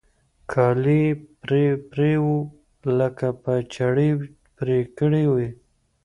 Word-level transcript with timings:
كالي 0.51 0.97
يې 1.07 1.13
پرې 1.41 1.63
پرې 1.89 2.11
وو 2.23 2.37
لکه 2.99 3.27
په 3.43 3.53
چړې 3.73 4.09
پرې 4.57 4.79
كړي 4.97 5.25
وي. 5.33 5.49